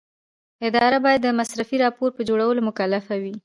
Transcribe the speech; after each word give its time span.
اداره 0.67 0.97
باید 1.05 1.21
د 1.23 1.27
مصرفي 1.39 1.77
راپور 1.85 2.09
په 2.15 2.21
جوړولو 2.29 2.61
مکلفه 2.67 3.15
وي. 3.21 3.35